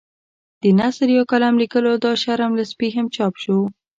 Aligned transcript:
د 0.61 0.63
نثر 0.79 1.07
یا 1.15 1.23
کالم 1.31 1.55
لیکلو 1.63 1.91
دا 2.05 2.11
شرم 2.21 2.51
له 2.59 2.63
سپي 2.71 2.89
هم 2.95 3.05
چاپ 3.15 3.33
شو. 3.43 3.57